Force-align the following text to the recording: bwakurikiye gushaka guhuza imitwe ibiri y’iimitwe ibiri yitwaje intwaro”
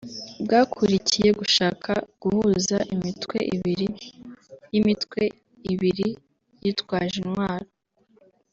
bwakurikiye 0.43 1.29
gushaka 1.39 1.91
guhuza 2.21 2.77
imitwe 2.95 3.37
ibiri 3.55 3.87
y’iimitwe 4.71 5.21
ibiri 5.71 6.07
yitwaje 6.63 7.15
intwaro” 7.25 7.69